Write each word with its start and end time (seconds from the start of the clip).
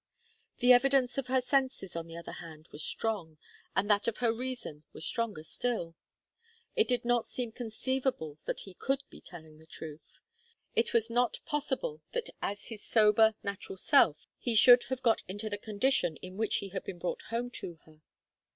The 0.57 0.73
evidence 0.73 1.19
of 1.19 1.27
her 1.27 1.41
senses, 1.41 1.95
on 1.95 2.07
the 2.07 2.17
other 2.17 2.31
hand, 2.31 2.67
was 2.71 2.81
strong, 2.81 3.37
and 3.75 3.87
that 3.87 4.07
of 4.07 4.17
her 4.17 4.33
reason 4.33 4.83
was 4.93 5.05
stronger 5.05 5.43
still. 5.43 5.95
It 6.75 6.87
did 6.87 7.05
not 7.05 7.23
seem 7.23 7.51
conceivable 7.51 8.39
that 8.45 8.61
he 8.61 8.73
could 8.73 9.03
be 9.11 9.21
telling 9.21 9.59
the 9.59 9.67
truth. 9.67 10.19
It 10.75 10.91
was 10.91 11.11
not 11.11 11.39
possible 11.45 12.01
that 12.13 12.31
as 12.41 12.69
his 12.69 12.81
sober, 12.83 13.35
natural 13.43 13.77
self 13.77 14.27
he 14.39 14.55
should 14.55 14.85
have 14.85 15.03
got 15.03 15.21
into 15.27 15.51
the 15.51 15.57
condition 15.59 16.15
in 16.17 16.35
which 16.35 16.55
he 16.55 16.69
had 16.69 16.83
been 16.83 16.97
brought 16.97 17.21
home 17.29 17.51
to 17.61 17.75
her. 17.85 18.01